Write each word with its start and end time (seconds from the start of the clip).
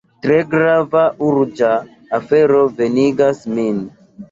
Tre 0.25 0.37
grava, 0.53 1.03
urĝa 1.27 1.69
afero 2.21 2.65
venigas 2.83 3.47
min. 3.55 3.87